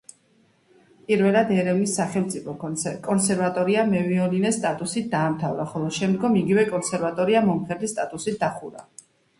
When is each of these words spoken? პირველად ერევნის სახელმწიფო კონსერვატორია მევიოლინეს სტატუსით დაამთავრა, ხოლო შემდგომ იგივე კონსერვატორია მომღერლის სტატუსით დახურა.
პირველად 1.09 1.51
ერევნის 1.55 1.93
სახელმწიფო 2.01 2.55
კონსერვატორია 2.63 3.85
მევიოლინეს 3.93 4.59
სტატუსით 4.61 5.13
დაამთავრა, 5.15 5.69
ხოლო 5.77 5.93
შემდგომ 6.01 6.43
იგივე 6.45 6.69
კონსერვატორია 6.75 7.47
მომღერლის 7.53 7.97
სტატუსით 7.97 8.45
დახურა. 8.45 8.89